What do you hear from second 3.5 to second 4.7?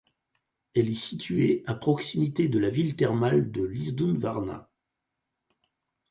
de Lisdoonvarna.